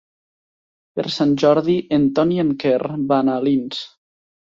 Per 0.99 1.03
Sant 1.15 1.35
Jordi 1.43 1.75
en 1.97 2.07
Ton 2.19 2.31
i 2.37 2.41
en 2.45 2.49
Quer 2.63 2.79
van 3.13 3.31
a 3.31 3.37
Alins. 3.43 3.83